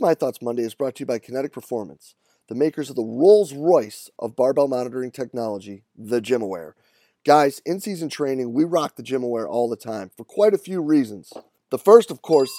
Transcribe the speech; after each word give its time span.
My 0.00 0.14
Thoughts 0.14 0.40
Monday 0.40 0.62
is 0.62 0.72
brought 0.72 0.94
to 0.94 1.00
you 1.00 1.06
by 1.06 1.18
Kinetic 1.18 1.52
Performance, 1.52 2.14
the 2.48 2.54
makers 2.54 2.88
of 2.88 2.96
the 2.96 3.04
Rolls 3.04 3.52
Royce 3.52 4.08
of 4.18 4.34
barbell 4.34 4.66
monitoring 4.66 5.10
technology, 5.10 5.84
the 5.94 6.22
GymAware. 6.22 6.72
Guys, 7.26 7.60
in 7.66 7.80
season 7.80 8.08
training, 8.08 8.54
we 8.54 8.64
rock 8.64 8.96
the 8.96 9.02
GymAware 9.02 9.46
all 9.46 9.68
the 9.68 9.76
time 9.76 10.10
for 10.16 10.24
quite 10.24 10.54
a 10.54 10.58
few 10.58 10.80
reasons. 10.80 11.34
The 11.70 11.76
first, 11.76 12.10
of 12.10 12.22
course, 12.22 12.50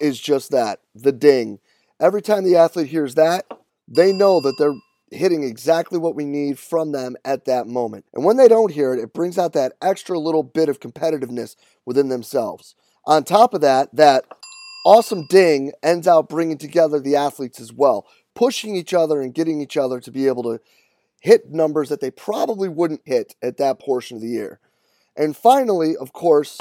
is 0.00 0.20
just 0.20 0.52
that 0.52 0.78
the 0.94 1.10
ding. 1.10 1.58
Every 1.98 2.22
time 2.22 2.44
the 2.44 2.54
athlete 2.54 2.86
hears 2.86 3.16
that, 3.16 3.46
they 3.88 4.12
know 4.12 4.40
that 4.40 4.54
they're 4.56 4.78
hitting 5.10 5.42
exactly 5.42 5.98
what 5.98 6.14
we 6.14 6.24
need 6.24 6.60
from 6.60 6.92
them 6.92 7.16
at 7.24 7.46
that 7.46 7.66
moment. 7.66 8.04
And 8.14 8.24
when 8.24 8.36
they 8.36 8.46
don't 8.46 8.70
hear 8.70 8.94
it, 8.94 9.00
it 9.00 9.12
brings 9.12 9.36
out 9.36 9.52
that 9.54 9.72
extra 9.82 10.16
little 10.16 10.44
bit 10.44 10.68
of 10.68 10.78
competitiveness 10.78 11.56
within 11.84 12.08
themselves. 12.08 12.76
On 13.04 13.24
top 13.24 13.52
of 13.52 13.62
that, 13.62 13.88
that 13.96 14.26
awesome 14.88 15.26
ding 15.26 15.70
ends 15.82 16.08
out 16.08 16.30
bringing 16.30 16.56
together 16.56 16.98
the 16.98 17.14
athletes 17.14 17.60
as 17.60 17.70
well, 17.70 18.06
pushing 18.34 18.74
each 18.74 18.94
other 18.94 19.20
and 19.20 19.34
getting 19.34 19.60
each 19.60 19.76
other 19.76 20.00
to 20.00 20.10
be 20.10 20.26
able 20.26 20.42
to 20.42 20.58
hit 21.20 21.50
numbers 21.50 21.90
that 21.90 22.00
they 22.00 22.10
probably 22.10 22.70
wouldn't 22.70 23.02
hit 23.04 23.34
at 23.42 23.58
that 23.58 23.78
portion 23.78 24.16
of 24.16 24.22
the 24.22 24.30
year. 24.30 24.60
And 25.14 25.36
finally, 25.36 25.94
of 25.94 26.14
course, 26.14 26.56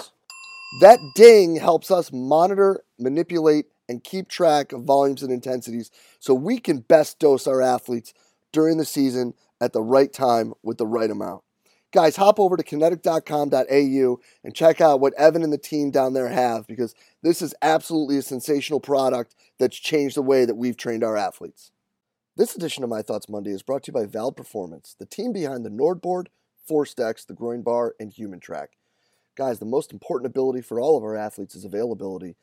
that 0.81 0.99
ding 1.15 1.55
helps 1.55 1.89
us 1.89 2.11
monitor, 2.11 2.83
manipulate, 2.99 3.67
and 3.87 4.03
keep 4.03 4.27
track 4.27 4.73
of 4.73 4.83
volumes 4.83 5.23
and 5.23 5.31
intensities 5.31 5.89
so 6.19 6.33
we 6.33 6.59
can 6.59 6.79
best 6.79 7.19
dose 7.19 7.47
our 7.47 7.61
athletes 7.61 8.13
during 8.51 8.77
the 8.77 8.83
season 8.83 9.35
at 9.61 9.71
the 9.71 9.81
right 9.81 10.11
time 10.11 10.53
with 10.63 10.77
the 10.77 10.85
right 10.85 11.09
amount. 11.09 11.43
Guys, 11.93 12.17
hop 12.17 12.37
over 12.37 12.57
to 12.57 12.63
kinetic.com.au 12.63 14.19
and 14.43 14.55
check 14.55 14.81
out 14.81 14.99
what 14.99 15.13
Evan 15.13 15.41
and 15.41 15.53
the 15.53 15.57
team 15.57 15.89
down 15.89 16.13
there 16.13 16.27
have 16.27 16.67
because 16.67 16.93
this 17.23 17.41
is 17.41 17.55
absolutely 17.61 18.17
a 18.17 18.21
sensational 18.21 18.81
product 18.81 19.35
that's 19.57 19.77
changed 19.77 20.17
the 20.17 20.21
way 20.21 20.43
that 20.43 20.57
we've 20.57 20.75
trained 20.75 21.03
our 21.03 21.15
athletes. 21.15 21.71
This 22.35 22.55
edition 22.55 22.83
of 22.83 22.89
My 22.89 23.01
Thoughts 23.01 23.29
Monday 23.29 23.51
is 23.51 23.63
brought 23.63 23.83
to 23.83 23.91
you 23.91 23.93
by 23.93 24.05
VALD 24.05 24.35
Performance, 24.35 24.95
the 24.99 25.05
team 25.05 25.31
behind 25.31 25.65
the 25.65 25.69
NordBord, 25.69 26.27
ForceDecks, 26.69 27.25
the 27.25 27.33
Groin 27.33 27.61
Bar, 27.61 27.95
and 27.99 28.11
HumanTrak. 28.11 28.67
Guys, 29.35 29.59
the 29.59 29.65
most 29.65 29.93
important 29.93 30.29
ability 30.29 30.61
for 30.61 30.79
all 30.79 30.97
of 30.97 31.03
our 31.03 31.15
athletes 31.15 31.55
is 31.55 31.63
availability, 31.63 32.35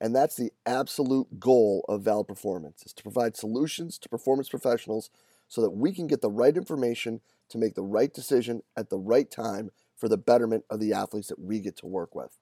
and 0.00 0.14
that's 0.14 0.36
the 0.36 0.52
absolute 0.64 1.40
goal 1.40 1.84
of 1.88 2.02
VALD 2.02 2.28
Performance, 2.28 2.84
is 2.86 2.92
to 2.92 3.02
provide 3.02 3.36
solutions 3.36 3.98
to 3.98 4.08
performance 4.08 4.48
professionals 4.48 5.10
so 5.48 5.60
that 5.60 5.70
we 5.70 5.92
can 5.92 6.06
get 6.06 6.22
the 6.22 6.30
right 6.30 6.56
information 6.56 7.20
to 7.50 7.58
make 7.58 7.74
the 7.74 7.82
right 7.82 8.12
decision 8.12 8.62
at 8.76 8.90
the 8.90 8.98
right 8.98 9.30
time 9.30 9.70
for 9.96 10.08
the 10.08 10.16
betterment 10.16 10.64
of 10.70 10.80
the 10.80 10.92
athletes 10.92 11.28
that 11.28 11.38
we 11.38 11.60
get 11.60 11.76
to 11.76 11.86
work 11.86 12.14
with. 12.14 12.38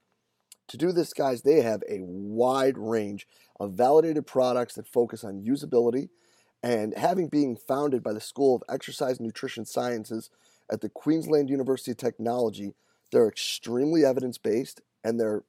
To 0.68 0.76
do 0.76 0.92
this, 0.92 1.12
guys, 1.12 1.42
they 1.42 1.62
have 1.62 1.82
a 1.88 1.98
wide 2.00 2.78
range 2.78 3.26
of 3.58 3.72
validated 3.72 4.26
products 4.26 4.74
that 4.74 4.86
focus 4.86 5.24
on 5.24 5.44
usability. 5.44 6.10
And 6.62 6.96
having 6.96 7.28
being 7.28 7.56
founded 7.56 8.02
by 8.02 8.12
the 8.12 8.20
School 8.20 8.54
of 8.54 8.62
Exercise 8.72 9.18
and 9.18 9.26
Nutrition 9.26 9.64
Sciences 9.64 10.30
at 10.70 10.80
the 10.80 10.88
Queensland 10.88 11.50
University 11.50 11.90
of 11.90 11.96
Technology, 11.96 12.74
they're 13.10 13.28
extremely 13.28 14.04
evidence 14.04 14.38
based 14.38 14.80
and 15.02 15.18
they're 15.18 15.42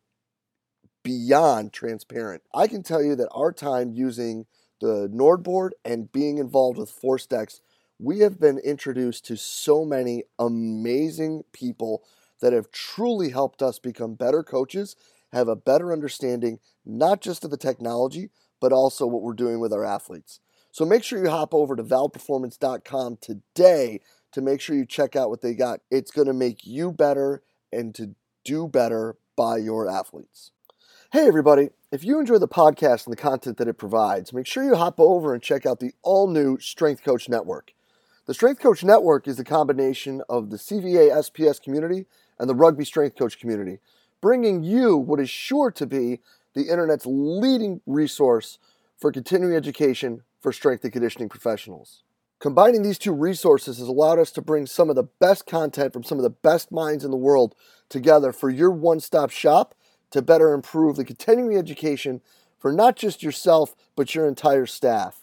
beyond 1.04 1.74
transparent. 1.74 2.42
I 2.54 2.68
can 2.68 2.84
tell 2.84 3.04
you 3.04 3.16
that 3.16 3.30
our 3.32 3.52
time 3.52 3.94
using 3.94 4.46
the 4.80 5.08
NordBord 5.10 5.72
and 5.86 6.12
being 6.12 6.40
involved 6.40 6.78
with 6.78 6.92
ForceDecks 6.92 7.59
we 8.01 8.19
have 8.19 8.39
been 8.39 8.57
introduced 8.57 9.25
to 9.25 9.38
so 9.38 9.85
many 9.85 10.23
amazing 10.39 11.44
people 11.53 12.03
that 12.41 12.51
have 12.51 12.72
truly 12.72 13.29
helped 13.29 13.62
us 13.62 13.78
become 13.78 14.16
better 14.16 14.41
coaches, 14.41 14.95
have 15.31 15.47
a 15.47 15.56
better 15.56 15.94
understanding, 15.94 16.57
not 16.84 17.22
just 17.22 17.45
of 17.45 17.51
the 17.51 17.57
technology, 17.57 18.31
but 18.59 18.73
also 18.73 19.06
what 19.06 19.22
we're 19.22 19.34
doing 19.34 19.59
with 19.59 19.72
our 19.72 19.85
athletes. 19.85 20.39
So 20.72 20.84
make 20.84 21.03
sure 21.03 21.23
you 21.23 21.29
hop 21.29 21.53
over 21.53 21.75
to 21.75 21.84
valdperformance.com 21.84 23.17
today 23.22 24.00
to 24.31 24.41
make 24.41 24.62
sure 24.62 24.75
you 24.75 24.85
check 24.85 25.16
out 25.16 25.29
what 25.29 25.41
they 25.41 25.53
got. 25.53 25.81
It's 25.91 26.12
going 26.12 26.28
to 26.28 26.33
make 26.33 26.66
you 26.66 26.91
better 26.91 27.44
and 27.72 27.94
to 27.95 28.16
do 28.44 28.68
better 28.68 29.18
by 29.35 29.57
your 29.57 29.88
athletes. 29.88 30.51
Hey, 31.13 31.28
everybody. 31.28 31.69
If 31.91 32.03
you 32.03 32.19
enjoy 32.19 32.39
the 32.39 32.47
podcast 32.47 33.06
and 33.06 33.12
the 33.12 33.22
content 33.22 33.57
that 33.57 33.68
it 33.68 33.78
provides, 33.78 34.33
make 34.33 34.47
sure 34.47 34.63
you 34.63 34.75
hop 34.75 35.00
over 35.00 35.35
and 35.35 35.44
check 35.44 35.68
out 35.68 35.79
the 35.79 35.94
all 36.01 36.28
new 36.28 36.57
Strength 36.57 37.03
Coach 37.03 37.29
Network. 37.29 37.73
The 38.28 38.36
Strength 38.36 38.62
Coach 38.62 38.84
Network 38.84 39.28
is 39.28 39.40
a 39.40 39.44
combination 39.44 40.22
of 40.30 40.52
the 40.52 40.58
CVA 40.58 41.12
SPS 41.12 41.59
community 41.59 42.06
and 42.38 42.48
the 42.48 42.54
Rugby 42.54 42.86
Strength 42.86 43.18
Coach 43.18 43.40
community, 43.40 43.80
bringing 44.22 44.62
you 44.62 44.96
what 44.96 45.20
is 45.20 45.28
sure 45.28 45.72
to 45.72 45.88
be 45.88 46.20
the 46.54 46.70
internet's 46.70 47.08
leading 47.08 47.81
resource 47.88 48.60
for 48.96 49.12
continuing 49.12 49.56
education 49.56 50.22
for 50.40 50.54
strength 50.54 50.84
and 50.84 50.94
conditioning 50.94 51.30
professionals. 51.30 52.04
Combining 52.38 52.84
these 52.84 53.00
two 53.00 53.12
resources 53.12 53.80
has 53.80 53.88
allowed 53.88 54.20
us 54.20 54.30
to 54.34 54.42
bring 54.42 54.68
some 54.68 54.92
of 54.92 54.96
the 54.96 55.10
best 55.20 55.48
content 55.48 55.92
from 55.92 56.04
some 56.04 56.20
of 56.20 56.24
the 56.24 56.30
best 56.30 56.72
minds 56.72 57.04
in 57.04 57.10
the 57.10 57.18
world 57.18 57.56
together 57.90 58.31
for 58.31 58.52
your 58.52 58.70
one 58.70 59.00
stop 59.00 59.31
shop 59.31 59.74
to 60.12 60.22
better 60.22 60.54
improve 60.54 60.96
the 60.96 61.04
continuing 61.04 61.58
education 61.58 62.22
for 62.60 62.72
not 62.72 62.96
just 62.96 63.24
yourself, 63.24 63.76
but 63.96 64.14
your 64.14 64.28
entire 64.28 64.68
staff 64.68 65.21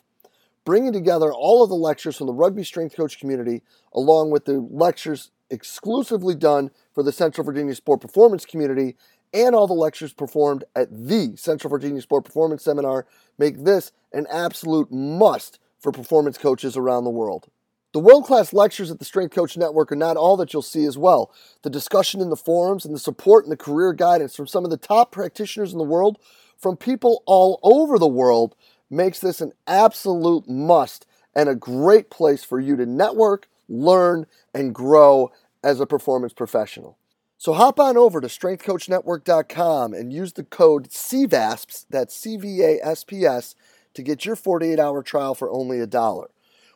bringing 0.69 0.93
together 0.93 1.33
all 1.33 1.63
of 1.63 1.71
the 1.71 1.75
lectures 1.75 2.19
from 2.19 2.27
the 2.27 2.33
rugby 2.35 2.63
strength 2.63 2.95
coach 2.95 3.19
community, 3.19 3.63
along 3.95 4.31
with 4.31 4.45
the 4.45 4.61
lectures 4.71 5.31
exclusively 5.49 6.35
done 6.35 6.71
for 6.93 7.03
the 7.03 7.11
Central 7.11 7.43
Virginia 7.43 7.75
Sport 7.75 8.03
Performance 8.03 8.45
community, 8.45 8.95
and 9.33 9.55
all 9.55 9.67
the 9.67 9.73
lectures 9.73 10.13
performed 10.13 10.65
at 10.77 10.91
the 10.93 11.35
Central 11.37 11.71
Virginia 11.71 12.03
Sport 12.03 12.27
Performance 12.27 12.65
Seminar, 12.65 13.07
make 13.39 13.65
this 13.65 13.93
an 14.13 14.27
absolute 14.31 14.93
must 14.93 15.59
for 15.81 15.91
performance 15.91 16.37
coaches 16.37 16.77
around 16.77 17.05
the 17.05 17.11
world. 17.11 17.49
The 17.95 18.01
world 18.01 18.25
class 18.25 18.53
lectures 18.53 18.91
at 18.91 18.99
the 18.99 19.07
Strength 19.07 19.35
Coach 19.35 19.57
Network 19.57 19.91
are 19.91 19.97
not 19.97 20.19
all 20.19 20.37
that 20.37 20.53
you'll 20.53 20.61
see 20.61 20.85
as 20.85 20.99
well. 20.99 21.33
The 21.63 21.71
discussion 21.71 22.21
in 22.21 22.29
the 22.29 22.37
forums 22.37 22.85
and 22.85 22.95
the 22.95 22.99
support 22.99 23.47
and 23.47 23.53
the 23.53 23.57
career 23.57 23.95
guidance 23.95 24.37
from 24.37 24.47
some 24.47 24.67
of 24.67 24.71
the 24.71 24.77
top 24.77 25.13
practitioners 25.13 25.73
in 25.73 25.79
the 25.79 25.85
world, 25.85 26.19
from 26.59 26.77
people 26.77 27.23
all 27.25 27.59
over 27.63 27.99
the 27.99 28.07
world, 28.07 28.55
makes 28.91 29.19
this 29.19 29.41
an 29.41 29.53
absolute 29.67 30.49
must 30.49 31.07
and 31.35 31.49
a 31.49 31.55
great 31.55 32.11
place 32.11 32.45
for 32.45 32.59
you 32.59 32.77
to 32.77 32.87
network, 32.87 33.49
learn, 33.69 34.27
and 34.55 34.75
grow 34.75 35.31
as 35.63 35.81
a 35.81 35.87
performance 35.87 36.33
professional. 36.33 36.99
So 37.37 37.53
hop 37.53 37.79
on 37.79 37.97
over 37.97 38.21
to 38.21 38.27
strengthcoachnetwork.com 38.27 39.95
and 39.95 40.13
use 40.13 40.33
the 40.33 40.43
code 40.43 40.89
CVASPS, 40.89 41.87
that's 41.89 42.17
C 42.17 42.37
V 42.37 42.63
A 42.63 42.81
S 42.83 43.05
P 43.05 43.25
S, 43.25 43.55
to 43.95 44.03
get 44.03 44.25
your 44.25 44.35
48 44.35 44.81
hour 44.81 45.03
trial 45.03 45.35
for 45.35 45.51
only 45.51 45.79
a 45.79 45.87
dollar. 45.87 46.31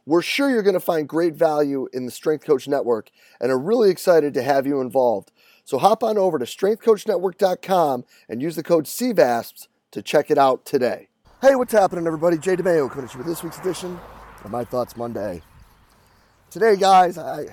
We're 0.06 0.22
sure 0.22 0.50
you're 0.50 0.62
going 0.62 0.74
to 0.74 0.80
find 0.80 1.08
great 1.08 1.34
value 1.34 1.88
in 1.92 2.06
the 2.06 2.12
Strength 2.12 2.44
Coach 2.44 2.66
Network 2.66 3.10
and 3.40 3.50
are 3.50 3.58
really 3.58 3.90
excited 3.90 4.34
to 4.34 4.42
have 4.42 4.66
you 4.66 4.80
involved. 4.80 5.30
So 5.64 5.78
hop 5.78 6.02
on 6.02 6.18
over 6.18 6.38
to 6.38 6.44
strengthcoachnetwork.com 6.44 8.04
and 8.28 8.42
use 8.42 8.56
the 8.56 8.64
code 8.64 8.86
CVASPS 8.86 9.68
to 9.92 10.02
check 10.02 10.30
it 10.30 10.38
out 10.38 10.64
today. 10.64 11.08
Hey, 11.42 11.56
what's 11.56 11.72
happening, 11.72 12.06
everybody? 12.06 12.38
Jay 12.38 12.54
DeMayo 12.54 12.88
coming 12.88 13.08
to 13.08 13.14
you 13.14 13.18
with 13.18 13.26
this 13.26 13.42
week's 13.42 13.58
edition 13.58 13.98
of 14.44 14.52
My 14.52 14.64
Thoughts 14.64 14.96
Monday. 14.96 15.42
Today, 16.52 16.76
guys, 16.76 17.18
I, 17.18 17.46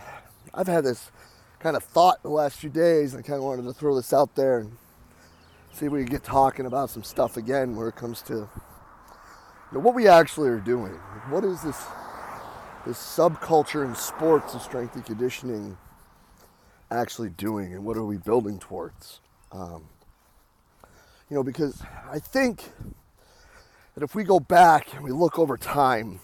I've 0.54 0.68
had 0.68 0.84
this 0.84 1.10
kind 1.58 1.76
of 1.76 1.84
thought 1.84 2.22
the 2.22 2.30
last 2.30 2.60
few 2.60 2.70
days. 2.70 3.16
And 3.16 3.24
I 3.24 3.28
kind 3.28 3.38
of 3.38 3.44
wanted 3.44 3.64
to 3.64 3.74
throw 3.74 3.96
this 3.96 4.14
out 4.14 4.36
there 4.36 4.60
and 4.60 4.78
see 5.74 5.88
if 5.88 5.92
we 5.92 6.04
can 6.04 6.12
get 6.12 6.24
talking 6.24 6.68
about 6.68 6.92
some 6.92 7.02
stuff 7.02 7.36
again 7.36 7.76
where 7.76 7.88
it 7.88 7.96
comes 7.96 8.22
to 8.22 8.34
you 8.36 8.48
know, 9.72 9.80
what 9.80 9.96
we 9.96 10.08
actually 10.08 10.50
are 10.50 10.60
doing. 10.60 10.94
What 11.32 11.44
is 11.44 11.64
this 11.64 11.84
this 12.86 13.00
subculture 13.00 13.84
in 13.84 13.96
sports 13.96 14.54
and 14.54 14.62
strength 14.62 14.94
and 14.94 15.04
conditioning 15.04 15.80
actually 16.92 17.30
doing, 17.30 17.74
and 17.74 17.84
what 17.84 17.98
are 17.98 18.06
we 18.06 18.18
building 18.18 18.60
towards? 18.60 19.20
Um, 19.52 19.86
you 21.28 21.36
know, 21.36 21.42
because 21.42 21.82
I 22.08 22.20
think 22.20 22.66
that 24.00 24.06
if 24.06 24.16
we 24.16 24.24
go 24.24 24.40
back 24.40 24.94
and 24.94 25.04
we 25.04 25.12
look 25.12 25.38
over 25.38 25.58
time 25.58 26.22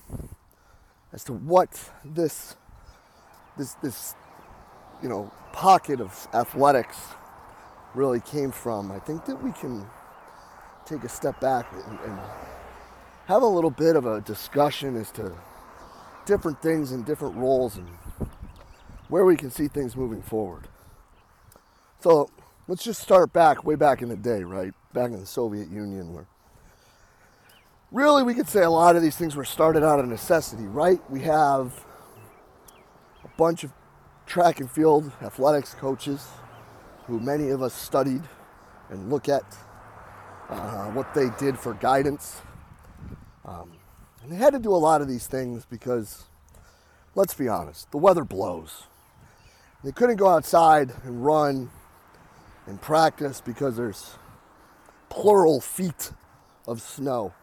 as 1.12 1.25
to 1.25 1.33
what 1.33 1.92
this 2.06 2.56
this 3.57 3.74
this 3.83 4.16
you 5.04 5.10
know 5.10 5.30
pocket 5.51 6.00
of 6.00 6.27
athletics 6.33 6.98
really 7.94 8.22
came 8.22 8.51
from, 8.51 8.94
I 8.94 9.00
think 9.00 9.25
that 9.25 9.44
we 9.44 9.51
can 9.51 9.86
take 10.86 11.04
a 11.04 11.10
step 11.10 11.42
back 11.42 11.68
and, 11.74 12.00
and 12.00 12.19
have 13.25 13.42
a 13.42 13.48
little 13.48 13.69
bit 13.69 13.98
of 13.98 14.06
a 14.06 14.21
discussion 14.21 14.95
as 14.95 15.12
to 15.12 15.33
different 16.25 16.62
things 16.62 16.94
and 16.94 17.06
different 17.06 17.36
roles 17.36 17.75
and 17.75 17.89
where 19.10 19.25
we 19.25 19.36
can 19.36 19.51
see 19.51 19.68
things 19.68 19.98
moving 19.98 20.21
forward. 20.21 20.69
So 22.00 22.30
let's 22.69 22.86
just 22.86 23.01
start 23.01 23.33
back 23.33 23.66
way 23.66 23.75
back 23.75 24.01
in 24.01 24.07
the 24.07 24.16
day, 24.16 24.44
right? 24.44 24.74
Back 24.94 25.12
in 25.12 25.19
the 25.19 25.25
Soviet 25.25 25.69
Union 25.69 26.13
where 26.13 26.28
really, 27.92 28.24
we 28.24 28.34
could 28.34 28.48
say 28.48 28.64
a 28.64 28.70
lot 28.70 28.96
of 28.96 29.02
these 29.02 29.16
things 29.16 29.36
were 29.36 29.46
started 29.46 29.84
out 29.84 30.00
of 30.00 30.08
necessity, 30.08 30.64
right? 30.64 31.00
We 31.10 31.22
have 31.22 31.86
a 33.24 33.30
bunch 33.38 33.64
of 33.64 33.72
track 34.26 34.60
and 34.60 34.70
field 34.70 35.12
athletics 35.22 35.74
coaches 35.74 36.28
who 37.06 37.20
many 37.20 37.50
of 37.50 37.62
us 37.62 37.74
studied 37.74 38.24
and 38.90 39.10
look 39.10 39.30
at 39.30 39.44
uh, 40.50 40.86
what 40.92 41.14
they 41.14 41.30
did 41.40 41.58
for 41.58 41.74
guidance. 41.76 42.42
Um, 43.46 43.72
and 44.24 44.31
they 44.31 44.38
had 44.38 44.54
to 44.54 44.60
do 44.60 44.74
a 44.74 44.78
lot 44.78 45.02
of 45.02 45.08
these 45.08 45.28
things 45.28 45.66
because, 45.66 46.26
let's 47.14 47.34
be 47.34 47.48
honest, 47.48 47.92
the 47.92 47.98
weather 47.98 48.24
blows. 48.24 48.84
They 49.84 49.92
couldn't 49.92 50.16
go 50.16 50.28
outside 50.28 50.92
and 51.04 51.24
run 51.24 51.70
and 52.66 52.81
practice 52.81 53.42
because 53.42 53.78
there's 53.78 54.16
plural 55.10 55.62
feet 55.62 56.12
of 56.68 56.81
snow. 56.81 57.34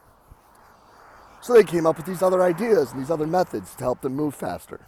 So 1.42 1.54
they 1.54 1.64
came 1.64 1.86
up 1.86 1.96
with 1.96 2.06
these 2.06 2.22
other 2.22 2.40
ideas 2.40 2.92
and 2.92 3.00
these 3.00 3.10
other 3.10 3.26
methods 3.26 3.74
to 3.74 3.82
help 3.82 4.00
them 4.00 4.14
move 4.14 4.32
faster. 4.32 4.86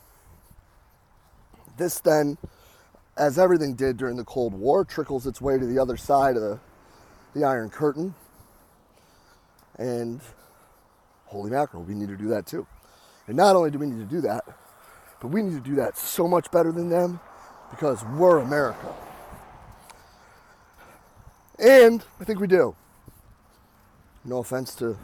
This 1.76 1.98
then, 1.98 2.38
as 3.16 3.40
everything 3.40 3.74
did 3.74 3.96
during 3.96 4.16
the 4.16 4.24
Cold 4.24 4.54
War, 4.54 4.84
trickles 4.84 5.26
its 5.26 5.40
way 5.40 5.58
to 5.58 5.66
the 5.66 5.80
other 5.80 5.96
side 5.96 6.36
of 6.36 6.42
the, 6.42 6.60
the 7.34 7.44
Iron 7.44 7.70
Curtain. 7.70 8.14
And 9.78 10.20
holy 11.26 11.50
mackerel, 11.50 11.82
we 11.82 11.92
need 11.92 12.06
to 12.06 12.16
do 12.16 12.28
that 12.28 12.46
too. 12.46 12.68
And 13.26 13.36
not 13.36 13.56
only 13.56 13.72
do 13.72 13.80
we 13.80 13.86
need 13.86 14.08
to 14.08 14.14
do 14.14 14.20
that, 14.20 14.44
but 15.20 15.28
we 15.28 15.42
need 15.42 15.54
to 15.60 15.68
do 15.68 15.74
that 15.74 15.98
so 15.98 16.28
much 16.28 16.52
better 16.52 16.70
than 16.70 16.88
them 16.88 17.18
because 17.70 18.04
we're 18.16 18.38
America. 18.38 18.94
And 21.58 22.04
I 22.20 22.24
think 22.24 22.38
we 22.38 22.46
do. 22.46 22.76
No 24.24 24.38
offense 24.38 24.76
to 24.76 24.96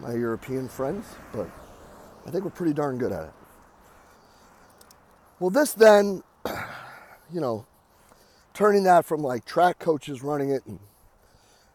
my 0.00 0.14
European 0.14 0.68
friends, 0.68 1.06
but 1.32 1.48
I 2.26 2.30
think 2.30 2.44
we're 2.44 2.50
pretty 2.50 2.72
darn 2.72 2.98
good 2.98 3.12
at 3.12 3.24
it. 3.24 3.32
Well, 5.38 5.50
this 5.50 5.72
then, 5.72 6.22
you 7.32 7.40
know, 7.40 7.66
turning 8.54 8.84
that 8.84 9.04
from 9.04 9.22
like 9.22 9.44
track 9.44 9.78
coaches 9.78 10.22
running 10.22 10.50
it 10.50 10.64
and 10.66 10.78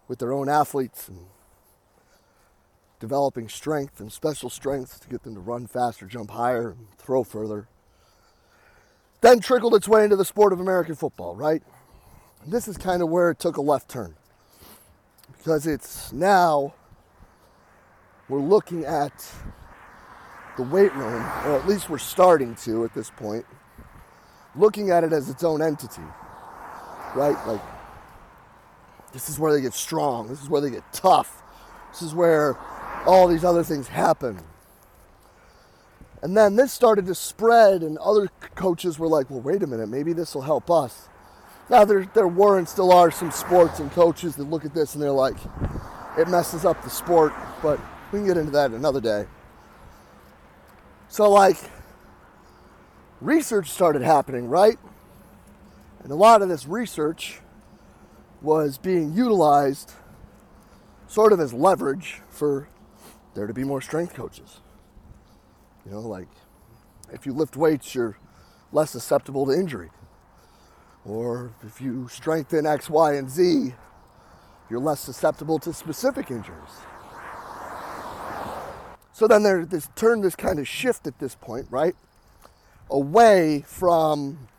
with 0.08 0.20
their 0.20 0.34
own 0.34 0.50
athletes 0.50 1.08
and 1.08 1.26
developing 3.00 3.50
strength 3.50 4.00
and 4.00 4.12
special 4.12 4.50
strengths 4.50 5.00
to 5.00 5.08
get 5.08 5.24
them 5.24 5.34
to 5.34 5.40
run 5.40 5.68
faster, 5.68 6.06
jump 6.06 6.32
higher, 6.32 6.72
and 6.72 6.88
throw 6.98 7.24
further. 7.24 7.68
Then 9.22 9.40
trickled 9.40 9.74
its 9.74 9.88
way 9.88 10.04
into 10.04 10.16
the 10.16 10.26
sport 10.26 10.54
of 10.54 10.60
American 10.60 10.96
football, 10.96 11.36
right? 11.36 11.64
And 12.44 12.52
this 12.54 12.68
is 12.68 12.78
kind 12.78 13.02
of 13.02 13.10
where 13.10 13.32
it 13.32 13.40
took 13.40 13.58
a 13.58 13.62
left 13.62 13.90
turn. 13.90 14.16
Because 15.38 15.66
it's 15.66 16.14
now 16.14 16.74
we're 18.30 18.40
looking 18.40 18.86
at 18.86 19.32
the 20.58 20.64
weight 20.64 20.94
room, 20.96 21.22
or 21.46 21.60
at 21.60 21.68
least 21.68 21.90
we're 21.90 21.98
starting 21.98 22.56
to 22.56 22.86
at 22.86 22.94
this 22.94 23.10
point, 23.10 23.46
looking 24.56 24.90
at 24.90 25.04
it 25.04 25.14
as 25.14 25.30
its 25.30 25.44
own 25.44 25.62
entity, 25.62 26.02
right? 27.16 27.38
Like, 27.48 27.62
this 29.14 29.30
is 29.30 29.38
where 29.38 29.54
they 29.54 29.62
get 29.62 29.74
strong, 29.74 30.28
this 30.28 30.42
is 30.42 30.50
where 30.50 30.62
they 30.62 30.70
get 30.70 30.84
tough, 30.94 31.42
this 31.92 32.02
is 32.02 32.14
where 32.14 32.58
all 33.06 33.28
these 33.28 33.44
other 33.44 33.64
things 33.64 33.88
happen. 33.88 34.40
And 36.22 36.36
then 36.36 36.56
this 36.56 36.74
started 36.74 37.06
to 37.06 37.16
spread, 37.16 37.84
and 37.84 37.98
other 38.00 38.30
coaches 38.56 38.98
were 38.98 39.08
like, 39.08 39.30
well, 39.30 39.42
wait 39.42 39.62
a 39.62 39.68
minute, 39.68 39.88
maybe 39.88 40.14
this 40.14 40.34
will 40.34 40.42
help 40.42 40.72
us. 40.72 41.10
Now, 41.70 41.84
there, 41.84 42.10
there 42.14 42.28
were 42.28 42.58
and 42.58 42.68
still 42.68 42.92
are 42.92 43.12
some 43.12 43.32
sports 43.32 43.80
and 43.80 43.92
coaches 43.92 44.36
that 44.36 44.44
look 44.46 44.66
at 44.66 44.74
this 44.74 44.94
and 44.94 45.04
they're 45.04 45.12
like, 45.12 45.36
it 46.18 46.28
messes 46.28 46.64
up 46.64 46.82
the 46.84 46.90
sport, 46.90 47.34
but 47.62 47.80
we 48.16 48.22
can 48.22 48.28
get 48.28 48.38
into 48.38 48.52
that 48.52 48.72
another 48.72 49.02
day. 49.02 49.26
So, 51.10 51.30
like, 51.30 51.58
research 53.20 53.70
started 53.70 54.02
happening, 54.02 54.48
right? 54.48 54.78
And 56.02 56.12
a 56.12 56.16
lot 56.16 56.42
of 56.42 56.48
this 56.48 56.66
research 56.66 57.42
was 58.42 58.78
being 58.78 59.14
utilized 59.14 59.94
sort 61.08 61.34
of 61.34 61.40
as 61.40 61.54
leverage 61.54 62.22
for 62.30 62.70
there 63.34 63.48
to 63.48 63.54
be 63.54 63.64
more 63.64 63.82
strength 63.82 64.14
coaches. 64.14 64.62
You 65.86 65.92
know, 65.92 66.00
like 66.00 66.28
if 67.12 67.26
you 67.26 67.34
lift 67.34 67.58
weights, 67.58 67.94
you're 67.94 68.18
less 68.72 68.92
susceptible 68.92 69.46
to 69.46 69.52
injury. 69.52 69.90
Or 71.04 71.54
if 71.64 71.82
you 71.82 72.08
strengthen 72.08 72.66
X, 72.66 72.90
Y, 72.90 73.14
and 73.16 73.30
Z, 73.30 73.74
you're 74.70 74.80
less 74.80 75.00
susceptible 75.00 75.60
to 75.60 75.74
specific 75.74 76.32
injuries. 76.32 76.72
So 79.16 79.30
then 79.30 79.44
there's 79.44 79.70
this 79.70 79.88
turn, 79.96 80.20
this 80.20 80.36
kind 80.36 80.60
of 80.60 80.68
shift 80.68 81.08
at 81.08 81.20
this 81.20 81.36
point, 81.36 81.68
right? 81.70 81.96
Away 82.90 83.64
from 83.66 84.50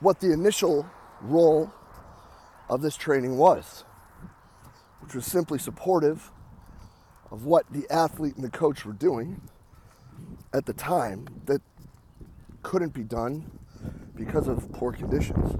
what 0.00 0.20
the 0.20 0.30
initial 0.30 0.84
role 1.22 1.72
of 2.68 2.82
this 2.82 2.98
training 2.98 3.38
was, 3.38 3.84
which 5.00 5.14
was 5.14 5.24
simply 5.24 5.58
supportive 5.58 6.30
of 7.30 7.46
what 7.46 7.64
the 7.72 7.90
athlete 7.90 8.34
and 8.34 8.44
the 8.44 8.50
coach 8.50 8.84
were 8.84 8.92
doing 8.92 9.40
at 10.52 10.66
the 10.66 10.74
time 10.74 11.26
that 11.46 11.62
couldn't 12.62 12.92
be 12.92 13.04
done 13.04 13.50
because 14.14 14.48
of 14.48 14.70
poor 14.70 14.92
conditions. 14.92 15.56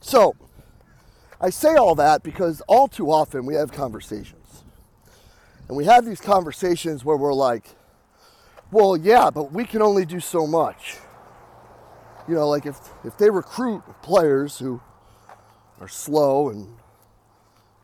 So, 0.00 0.34
I 1.40 1.50
say 1.50 1.76
all 1.76 1.94
that 1.94 2.24
because 2.24 2.60
all 2.62 2.88
too 2.88 3.12
often 3.12 3.46
we 3.46 3.54
have 3.54 3.70
conversations. 3.70 4.35
And 5.68 5.76
we 5.76 5.84
have 5.84 6.04
these 6.04 6.20
conversations 6.20 7.04
where 7.04 7.16
we're 7.16 7.34
like, 7.34 7.68
well, 8.70 8.96
yeah, 8.96 9.30
but 9.30 9.52
we 9.52 9.64
can 9.64 9.82
only 9.82 10.04
do 10.04 10.20
so 10.20 10.46
much. 10.46 10.98
You 12.28 12.34
know, 12.34 12.48
like 12.48 12.66
if, 12.66 12.78
if 13.04 13.16
they 13.16 13.30
recruit 13.30 13.82
players 14.02 14.58
who 14.58 14.80
are 15.80 15.88
slow 15.88 16.48
and 16.50 16.76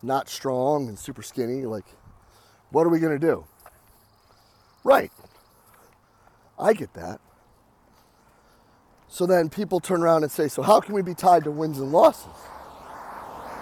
not 0.02 0.28
strong 0.28 0.88
and 0.88 0.98
super 0.98 1.22
skinny, 1.22 1.64
like, 1.64 1.84
what 2.70 2.86
are 2.86 2.90
we 2.90 2.98
going 2.98 3.18
to 3.18 3.26
do? 3.26 3.44
Right. 4.84 5.12
I 6.58 6.72
get 6.72 6.94
that. 6.94 7.20
So 9.08 9.26
then 9.26 9.50
people 9.50 9.78
turn 9.78 10.02
around 10.02 10.22
and 10.22 10.32
say, 10.32 10.48
so 10.48 10.62
how 10.62 10.80
can 10.80 10.94
we 10.94 11.02
be 11.02 11.14
tied 11.14 11.44
to 11.44 11.50
wins 11.50 11.78
and 11.78 11.92
losses? 11.92 12.26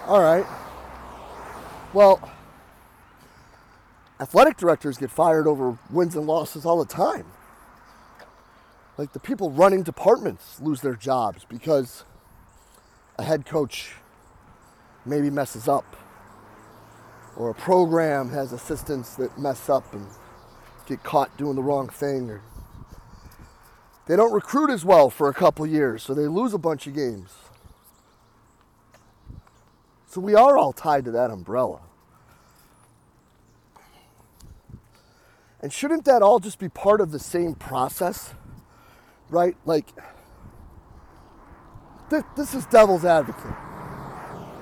All 0.07 0.21
right. 0.21 0.45
Well, 1.93 2.31
athletic 4.21 4.55
directors 4.55 4.97
get 4.97 5.09
fired 5.09 5.47
over 5.47 5.77
wins 5.89 6.15
and 6.15 6.27
losses 6.27 6.65
all 6.65 6.77
the 6.77 6.93
time. 6.93 7.25
Like 8.97 9.13
the 9.13 9.19
people 9.19 9.49
running 9.49 9.81
departments 9.81 10.61
lose 10.61 10.81
their 10.81 10.95
jobs 10.95 11.43
because 11.49 12.05
a 13.17 13.23
head 13.23 13.45
coach 13.45 13.95
maybe 15.05 15.31
messes 15.31 15.67
up 15.67 15.97
or 17.35 17.49
a 17.49 17.55
program 17.55 18.29
has 18.29 18.53
assistants 18.53 19.15
that 19.15 19.37
mess 19.39 19.69
up 19.69 19.91
and 19.93 20.05
get 20.85 21.01
caught 21.03 21.35
doing 21.37 21.55
the 21.55 21.63
wrong 21.63 21.89
thing 21.89 22.29
or 22.29 22.41
they 24.05 24.15
don't 24.15 24.33
recruit 24.33 24.69
as 24.69 24.85
well 24.85 25.09
for 25.09 25.29
a 25.29 25.33
couple 25.33 25.65
years 25.65 26.03
so 26.03 26.13
they 26.13 26.27
lose 26.27 26.53
a 26.53 26.57
bunch 26.57 26.85
of 26.85 26.93
games 26.93 27.31
so 30.07 30.21
we 30.21 30.35
are 30.35 30.57
all 30.57 30.73
tied 30.73 31.05
to 31.05 31.11
that 31.11 31.31
umbrella 31.31 31.79
and 35.61 35.71
shouldn't 35.71 36.05
that 36.05 36.21
all 36.21 36.39
just 36.39 36.59
be 36.59 36.69
part 36.69 37.01
of 37.01 37.11
the 37.11 37.19
same 37.19 37.53
process 37.55 38.33
right 39.29 39.55
like 39.65 39.87
th- 42.09 42.23
this 42.35 42.53
is 42.53 42.65
devil's 42.67 43.05
advocate 43.05 43.53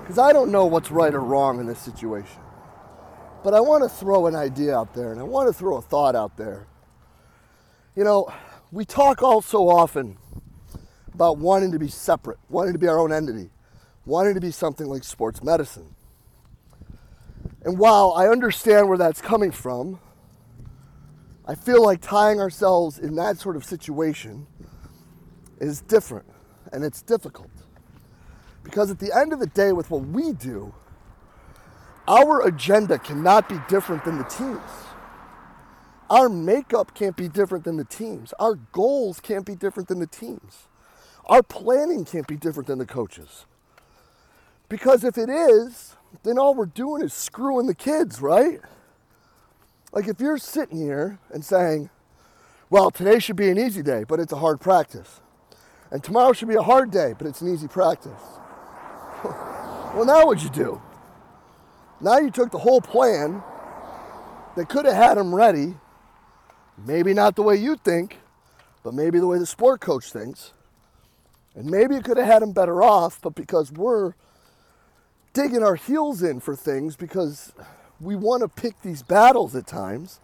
because 0.01 0.17
i 0.17 0.33
don't 0.33 0.51
know 0.51 0.65
what's 0.65 0.91
right 0.91 1.13
or 1.13 1.21
wrong 1.21 1.59
in 1.59 1.67
this 1.67 1.79
situation 1.79 2.39
but 3.43 3.53
I 3.53 3.59
want 3.59 3.83
to 3.83 3.89
throw 3.89 4.27
an 4.27 4.35
idea 4.35 4.75
out 4.75 4.93
there 4.93 5.11
and 5.11 5.19
I 5.19 5.23
want 5.23 5.47
to 5.47 5.53
throw 5.53 5.77
a 5.77 5.81
thought 5.81 6.15
out 6.15 6.37
there. 6.37 6.67
You 7.95 8.03
know, 8.03 8.31
we 8.71 8.85
talk 8.85 9.23
all 9.23 9.41
so 9.41 9.69
often 9.69 10.17
about 11.13 11.37
wanting 11.37 11.71
to 11.71 11.79
be 11.79 11.87
separate, 11.87 12.37
wanting 12.49 12.73
to 12.73 12.79
be 12.79 12.87
our 12.87 12.99
own 12.99 13.11
entity, 13.11 13.49
wanting 14.05 14.35
to 14.35 14.41
be 14.41 14.51
something 14.51 14.87
like 14.87 15.03
sports 15.03 15.41
medicine. 15.41 15.95
And 17.63 17.77
while 17.77 18.13
I 18.15 18.27
understand 18.27 18.87
where 18.89 18.97
that's 18.97 19.21
coming 19.21 19.51
from, 19.51 19.99
I 21.49 21.55
feel 21.55 21.83
like 21.83 21.99
tying 21.99 22.39
ourselves 22.39 22.99
in 22.99 23.15
that 23.15 23.39
sort 23.39 23.55
of 23.55 23.65
situation 23.65 24.45
is 25.59 25.81
different 25.81 26.27
and 26.71 26.83
it's 26.83 27.01
difficult. 27.01 27.49
Because 28.61 28.91
at 28.91 28.99
the 28.99 29.11
end 29.17 29.33
of 29.33 29.39
the 29.39 29.47
day, 29.47 29.71
with 29.71 29.89
what 29.89 30.05
we 30.05 30.31
do, 30.31 30.75
our 32.07 32.45
agenda 32.45 32.99
cannot 32.99 33.49
be 33.49 33.55
different 33.67 34.05
than 34.05 34.19
the 34.19 34.25
teams. 34.25 34.61
Our 36.11 36.29
makeup 36.29 36.93
can't 36.93 37.15
be 37.15 37.27
different 37.27 37.63
than 37.63 37.77
the 37.77 37.83
teams. 37.83 38.31
Our 38.39 38.53
goals 38.53 39.19
can't 39.19 39.45
be 39.45 39.55
different 39.55 39.89
than 39.89 39.97
the 39.97 40.05
teams. 40.05 40.67
Our 41.25 41.41
planning 41.41 42.05
can't 42.05 42.27
be 42.27 42.35
different 42.35 42.67
than 42.67 42.77
the 42.77 42.85
coaches. 42.85 43.47
Because 44.67 45.03
if 45.03 45.17
it 45.17 45.31
is, 45.31 45.95
then 46.21 46.37
all 46.37 46.53
we're 46.53 46.67
doing 46.67 47.01
is 47.01 47.11
screwing 47.11 47.65
the 47.65 47.73
kids, 47.73 48.21
right? 48.21 48.59
Like 49.91 50.07
if 50.07 50.19
you're 50.19 50.37
sitting 50.37 50.77
here 50.77 51.19
and 51.31 51.43
saying, 51.43 51.89
well, 52.69 52.91
today 52.91 53.19
should 53.19 53.35
be 53.35 53.49
an 53.49 53.57
easy 53.57 53.81
day, 53.81 54.03
but 54.07 54.19
it's 54.19 54.31
a 54.31 54.37
hard 54.37 54.59
practice. 54.59 55.21
And 55.91 56.03
tomorrow 56.03 56.33
should 56.33 56.47
be 56.47 56.55
a 56.55 56.61
hard 56.61 56.91
day, 56.91 57.15
but 57.17 57.25
it's 57.25 57.41
an 57.41 57.51
easy 57.51 57.67
practice. 57.67 58.21
well, 59.23 60.05
now 60.05 60.27
what'd 60.27 60.43
you 60.43 60.51
do? 60.51 60.81
Now 61.99 62.19
you 62.19 62.29
took 62.29 62.51
the 62.51 62.59
whole 62.59 62.81
plan 62.81 63.43
that 64.55 64.69
could 64.69 64.85
have 64.85 64.93
had 64.93 65.17
them 65.17 65.33
ready, 65.33 65.75
maybe 66.85 67.13
not 67.13 67.35
the 67.35 67.41
way 67.41 67.55
you 67.55 67.75
think, 67.75 68.19
but 68.83 68.93
maybe 68.93 69.19
the 69.19 69.27
way 69.27 69.39
the 69.39 69.45
sport 69.45 69.81
coach 69.81 70.11
thinks. 70.11 70.53
And 71.55 71.65
maybe 71.65 71.95
it 71.95 72.03
could 72.03 72.17
have 72.17 72.27
had 72.27 72.41
them 72.43 72.53
better 72.53 72.83
off, 72.83 73.19
but 73.21 73.33
because 73.33 73.71
we're 73.71 74.13
digging 75.33 75.63
our 75.63 75.75
heels 75.75 76.21
in 76.21 76.39
for 76.39 76.55
things 76.55 76.95
because 76.95 77.53
we 77.99 78.15
want 78.15 78.41
to 78.41 78.47
pick 78.47 78.81
these 78.81 79.03
battles 79.03 79.55
at 79.55 79.67
times, 79.67 80.19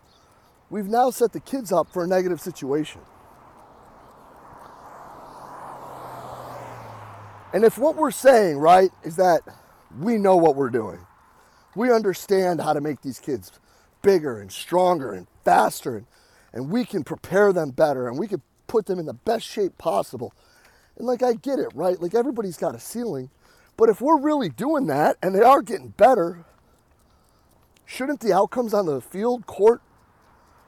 we've 0.69 0.87
now 0.87 1.09
set 1.09 1.33
the 1.33 1.39
kids 1.39 1.71
up 1.71 1.91
for 1.91 2.03
a 2.03 2.07
negative 2.07 2.39
situation. 2.41 3.01
And 7.53 7.63
if 7.63 7.77
what 7.77 7.95
we're 7.95 8.11
saying, 8.11 8.57
right, 8.57 8.91
is 9.03 9.15
that 9.15 9.41
we 9.97 10.17
know 10.17 10.35
what 10.35 10.55
we're 10.55 10.69
doing, 10.69 10.99
we 11.75 11.91
understand 11.91 12.61
how 12.61 12.73
to 12.73 12.81
make 12.81 13.01
these 13.01 13.19
kids 13.19 13.51
bigger 14.01 14.39
and 14.39 14.51
stronger 14.51 15.13
and 15.13 15.27
faster, 15.43 15.97
and, 15.97 16.05
and 16.53 16.69
we 16.69 16.85
can 16.85 17.03
prepare 17.03 17.53
them 17.53 17.71
better 17.71 18.07
and 18.07 18.19
we 18.19 18.27
can 18.27 18.41
put 18.67 18.85
them 18.85 18.99
in 18.99 19.05
the 19.05 19.13
best 19.13 19.45
shape 19.45 19.77
possible. 19.77 20.33
And 20.97 21.07
like, 21.07 21.23
I 21.23 21.33
get 21.33 21.59
it, 21.59 21.69
right? 21.73 22.01
Like, 22.01 22.13
everybody's 22.13 22.57
got 22.57 22.75
a 22.75 22.79
ceiling. 22.79 23.29
But 23.77 23.89
if 23.89 24.01
we're 24.01 24.19
really 24.19 24.49
doing 24.49 24.87
that 24.87 25.17
and 25.21 25.35
they 25.35 25.41
are 25.41 25.61
getting 25.61 25.89
better, 25.89 26.45
shouldn't 27.85 28.19
the 28.19 28.33
outcomes 28.33 28.73
on 28.73 28.85
the 28.85 29.01
field, 29.01 29.45
court, 29.45 29.81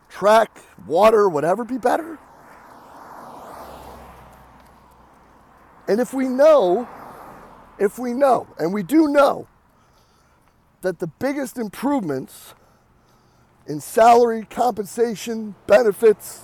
track, 0.09 0.61
water, 0.85 1.27
whatever 1.27 1.63
be 1.63 1.77
better? 1.77 2.17
And 5.87 5.99
if 5.99 6.13
we 6.13 6.27
know, 6.27 6.87
if 7.79 7.97
we 7.97 8.13
know, 8.13 8.47
and 8.59 8.73
we 8.73 8.83
do 8.83 9.07
know, 9.07 9.47
that 10.81 10.99
the 10.99 11.07
biggest 11.07 11.57
improvements 11.57 12.53
in 13.65 13.79
salary, 13.81 14.45
compensation, 14.49 15.55
benefits, 15.65 16.41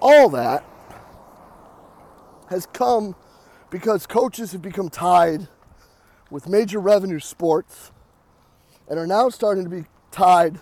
all 0.00 0.28
that 0.30 0.64
has 2.48 2.66
come 2.66 3.14
because 3.70 4.06
coaches 4.06 4.52
have 4.52 4.62
become 4.62 4.88
tied 4.88 5.46
with 6.30 6.48
major 6.48 6.80
revenue 6.80 7.20
sports 7.20 7.92
and 8.90 8.98
are 8.98 9.06
now 9.06 9.28
starting 9.28 9.62
to 9.62 9.70
be 9.70 9.84
tied 10.10 10.58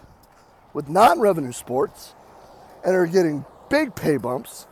with 0.74 0.88
non 0.88 1.18
revenue 1.18 1.50
sports 1.50 2.14
and 2.84 2.94
are 2.94 3.06
getting 3.06 3.44
big 3.70 3.96
pay 3.96 4.18
bumps. 4.18 4.66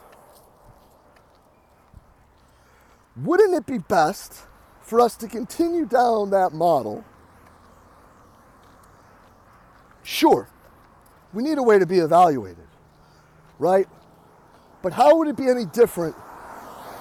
Wouldn't 3.16 3.54
it 3.54 3.66
be 3.66 3.78
best 3.78 4.42
for 4.82 5.00
us 5.00 5.16
to 5.16 5.26
continue 5.26 5.86
down 5.86 6.30
that 6.30 6.52
model? 6.52 7.02
Sure, 10.02 10.48
we 11.32 11.42
need 11.42 11.58
a 11.58 11.62
way 11.62 11.78
to 11.78 11.86
be 11.86 11.98
evaluated, 11.98 12.68
right? 13.58 13.88
But 14.82 14.92
how 14.92 15.16
would 15.16 15.28
it 15.28 15.36
be 15.36 15.48
any 15.48 15.64
different 15.64 16.14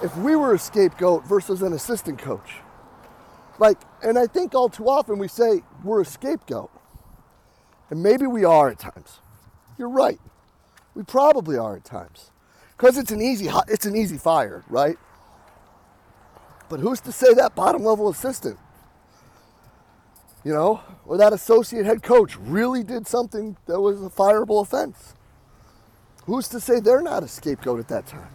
if 0.02 0.16
we 0.16 0.34
were 0.34 0.54
a 0.54 0.58
scapegoat 0.58 1.26
versus 1.26 1.62
an 1.62 1.74
assistant 1.74 2.18
coach? 2.18 2.65
Like, 3.58 3.78
and 4.02 4.18
I 4.18 4.26
think 4.26 4.54
all 4.54 4.68
too 4.68 4.88
often 4.88 5.18
we 5.18 5.28
say 5.28 5.62
we're 5.82 6.02
a 6.02 6.04
scapegoat. 6.04 6.70
And 7.90 8.02
maybe 8.02 8.26
we 8.26 8.44
are 8.44 8.68
at 8.70 8.78
times. 8.78 9.20
You're 9.78 9.88
right. 9.88 10.18
We 10.94 11.02
probably 11.02 11.56
are 11.56 11.76
at 11.76 11.84
times. 11.84 12.30
Because 12.76 12.98
it's 12.98 13.10
an 13.10 13.22
easy 13.22 13.48
it's 13.68 13.86
an 13.86 13.96
easy 13.96 14.18
fire, 14.18 14.64
right? 14.68 14.96
But 16.68 16.80
who's 16.80 17.00
to 17.02 17.12
say 17.12 17.32
that 17.34 17.54
bottom 17.54 17.84
level 17.84 18.08
assistant, 18.08 18.58
you 20.44 20.52
know, 20.52 20.80
or 21.06 21.16
that 21.16 21.32
associate 21.32 21.86
head 21.86 22.02
coach 22.02 22.36
really 22.36 22.82
did 22.82 23.06
something 23.06 23.56
that 23.66 23.80
was 23.80 24.02
a 24.02 24.10
fireable 24.10 24.60
offense? 24.60 25.14
Who's 26.24 26.48
to 26.48 26.60
say 26.60 26.80
they're 26.80 27.02
not 27.02 27.22
a 27.22 27.28
scapegoat 27.28 27.78
at 27.78 27.88
that 27.88 28.06
time? 28.06 28.28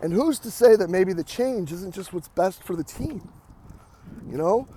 And 0.00 0.12
who's 0.12 0.38
to 0.40 0.50
say 0.50 0.76
that 0.76 0.88
maybe 0.88 1.12
the 1.12 1.24
change 1.24 1.72
isn't 1.72 1.94
just 1.94 2.12
what's 2.12 2.28
best 2.28 2.62
for 2.62 2.76
the 2.76 2.84
team? 2.84 3.28
You 4.30 4.36
know? 4.36 4.68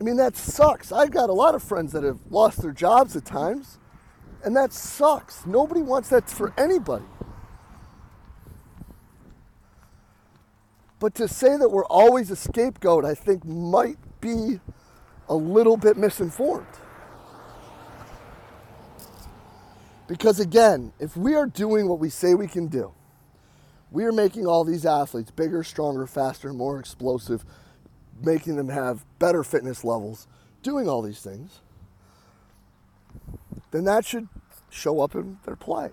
I 0.00 0.02
mean, 0.02 0.16
that 0.16 0.36
sucks. 0.36 0.92
I've 0.92 1.10
got 1.10 1.30
a 1.30 1.32
lot 1.32 1.54
of 1.54 1.62
friends 1.62 1.92
that 1.92 2.04
have 2.04 2.18
lost 2.30 2.62
their 2.62 2.72
jobs 2.72 3.16
at 3.16 3.24
times, 3.24 3.78
and 4.44 4.56
that 4.56 4.72
sucks. 4.72 5.44
Nobody 5.46 5.82
wants 5.82 6.08
that 6.10 6.28
for 6.28 6.52
anybody. 6.56 7.04
But 11.00 11.14
to 11.16 11.28
say 11.28 11.56
that 11.56 11.68
we're 11.68 11.86
always 11.86 12.30
a 12.30 12.36
scapegoat, 12.36 13.04
I 13.04 13.14
think 13.14 13.44
might 13.44 13.98
be 14.20 14.60
a 15.28 15.34
little 15.34 15.76
bit 15.76 15.96
misinformed. 15.96 16.66
Because 20.08 20.40
again, 20.40 20.92
if 20.98 21.16
we 21.16 21.34
are 21.34 21.46
doing 21.46 21.86
what 21.86 21.98
we 21.98 22.08
say 22.08 22.34
we 22.34 22.48
can 22.48 22.66
do, 22.66 22.92
we 23.90 24.04
are 24.04 24.12
making 24.12 24.46
all 24.46 24.64
these 24.64 24.84
athletes 24.84 25.30
bigger, 25.30 25.62
stronger, 25.64 26.06
faster, 26.06 26.52
more 26.52 26.78
explosive, 26.78 27.44
making 28.22 28.56
them 28.56 28.68
have 28.68 29.04
better 29.18 29.42
fitness 29.42 29.84
levels, 29.84 30.26
doing 30.62 30.88
all 30.88 31.02
these 31.02 31.20
things, 31.20 31.60
then 33.70 33.84
that 33.84 34.04
should 34.04 34.28
show 34.70 35.00
up 35.00 35.14
in 35.14 35.38
their 35.44 35.56
play. 35.56 35.90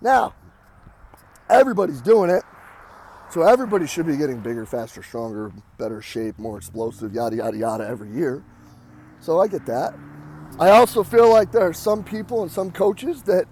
Now, 0.00 0.34
everybody's 1.48 2.00
doing 2.00 2.30
it. 2.30 2.42
So 3.30 3.42
everybody 3.42 3.86
should 3.86 4.06
be 4.06 4.16
getting 4.16 4.40
bigger, 4.40 4.64
faster, 4.64 5.02
stronger, 5.02 5.52
better 5.76 6.00
shape, 6.00 6.38
more 6.38 6.56
explosive, 6.56 7.12
yada, 7.12 7.36
yada, 7.36 7.58
yada 7.58 7.86
every 7.86 8.10
year. 8.10 8.42
So 9.20 9.40
I 9.40 9.48
get 9.48 9.66
that. 9.66 9.94
I 10.58 10.70
also 10.70 11.02
feel 11.02 11.28
like 11.28 11.52
there 11.52 11.66
are 11.66 11.74
some 11.74 12.02
people 12.02 12.42
and 12.42 12.50
some 12.50 12.70
coaches 12.70 13.22
that 13.24 13.44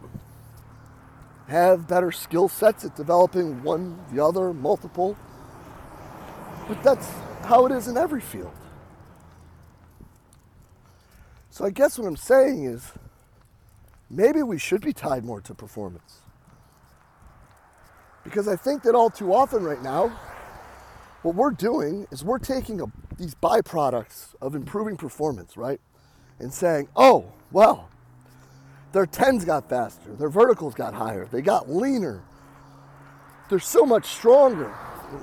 have 1.49 1.87
better 1.87 2.11
skill 2.11 2.49
sets 2.49 2.85
at 2.85 2.97
developing 2.97 3.63
one, 3.63 3.99
the 4.13 4.23
other, 4.23 4.53
multiple. 4.53 5.17
But 6.69 6.83
that's 6.83 7.09
how 7.45 7.67
it 7.67 7.73
is 7.73 7.87
in 7.87 7.97
every 7.97 8.21
field. 8.21 8.53
So 11.51 11.65
I 11.65 11.71
guess 11.71 11.99
what 11.99 12.07
I'm 12.07 12.17
saying 12.17 12.65
is 12.65 12.93
maybe 14.11 14.43
we 14.43 14.59
should 14.59 14.83
be 14.83 14.93
tied 14.93 15.25
more 15.25 15.41
to 15.43 15.55
performance. 15.55 16.21
Because 18.25 18.49
I 18.49 18.57
think 18.57 18.83
that 18.83 18.95
all 18.95 19.09
too 19.09 19.33
often 19.33 19.63
right 19.63 19.81
now, 19.83 20.09
what 21.23 21.35
we're 21.35 21.53
doing 21.53 22.07
is 22.11 22.25
we're 22.25 22.39
taking 22.39 22.81
a, 22.81 22.87
these 23.17 23.35
byproducts 23.37 24.35
of 24.43 24.55
improving 24.55 24.97
performance, 24.97 25.57
right? 25.57 25.81
And 26.41 26.53
saying, 26.53 26.89
oh, 26.97 27.33
well, 27.53 27.89
their 28.93 29.07
tens 29.07 29.45
got 29.45 29.69
faster, 29.69 30.13
their 30.15 30.29
verticals 30.29 30.75
got 30.75 30.95
higher, 30.95 31.27
they 31.31 31.43
got 31.43 31.71
leaner, 31.71 32.23
they're 33.49 33.59
so 33.59 33.85
much 33.85 34.07
stronger. 34.07 34.75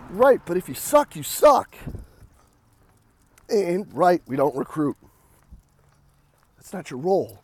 Right, 0.09 0.39
but 0.45 0.55
if 0.55 0.69
you 0.69 0.75
suck, 0.75 1.15
you 1.15 1.23
suck. 1.23 1.75
And, 3.49 3.85
right, 3.93 4.21
we 4.27 4.37
don't 4.37 4.55
recruit. 4.55 4.95
That's 6.55 6.71
not 6.73 6.89
your 6.89 6.99
role. 6.99 7.41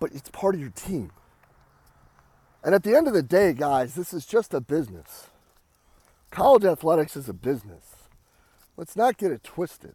But 0.00 0.12
it's 0.12 0.28
part 0.30 0.56
of 0.56 0.60
your 0.60 0.70
team. 0.70 1.12
And 2.64 2.74
at 2.74 2.82
the 2.82 2.96
end 2.96 3.06
of 3.06 3.14
the 3.14 3.22
day, 3.22 3.52
guys, 3.52 3.94
this 3.94 4.12
is 4.12 4.26
just 4.26 4.52
a 4.52 4.60
business. 4.60 5.28
College 6.30 6.64
athletics 6.64 7.16
is 7.16 7.28
a 7.28 7.32
business. 7.32 7.94
Let's 8.76 8.96
not 8.96 9.16
get 9.16 9.30
it 9.30 9.44
twisted. 9.44 9.94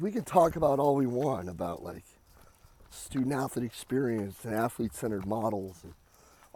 We 0.00 0.10
can 0.12 0.24
talk 0.24 0.56
about 0.56 0.78
all 0.78 0.94
we 0.94 1.06
want 1.06 1.48
about 1.48 1.82
like 1.82 2.04
student 2.90 3.32
athlete 3.32 3.64
experience 3.64 4.44
and 4.44 4.54
athlete 4.54 4.94
centered 4.94 5.26
models 5.26 5.80
and 5.82 5.94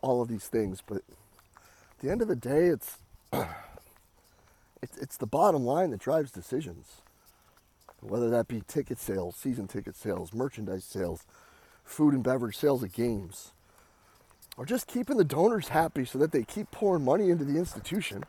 all 0.02 0.22
of 0.22 0.28
these 0.28 0.46
things, 0.46 0.82
but 0.86 0.98
at 0.98 1.98
the 2.00 2.10
end 2.10 2.22
of 2.22 2.28
the 2.28 2.36
day, 2.36 2.66
it's, 2.66 2.98
it's 3.32 4.96
it's 4.98 5.16
the 5.16 5.26
bottom 5.26 5.64
line 5.64 5.90
that 5.90 6.00
drives 6.00 6.30
decisions. 6.30 7.02
Whether 8.00 8.28
that 8.30 8.46
be 8.46 8.62
ticket 8.68 8.98
sales, 8.98 9.36
season 9.36 9.66
ticket 9.66 9.96
sales, 9.96 10.32
merchandise 10.32 10.84
sales, 10.84 11.26
food 11.84 12.14
and 12.14 12.22
beverage 12.22 12.56
sales 12.56 12.84
at 12.84 12.92
games 12.92 13.52
or 14.56 14.64
just 14.64 14.86
keeping 14.86 15.16
the 15.16 15.24
donors 15.24 15.68
happy 15.68 16.04
so 16.04 16.18
that 16.18 16.32
they 16.32 16.42
keep 16.42 16.70
pouring 16.70 17.04
money 17.04 17.30
into 17.30 17.44
the 17.44 17.58
institution. 17.58 18.24